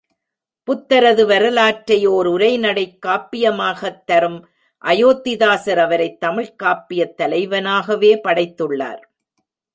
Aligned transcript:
புத்தரது 0.63 1.25
வரலாற்றை 1.25 2.05
ஓர் 2.05 2.27
உரைநடைக்காப்பியமாகத் 2.27 4.03
தரும் 4.03 4.47
அயோத்திதாசர் 4.85 5.77
அவரைத் 5.77 6.19
தமிழ்க் 6.19 6.61
காப்பியத் 6.63 7.13
தலைவனாகவே 7.13 8.19
படைத்துள்ளார். 8.23 9.01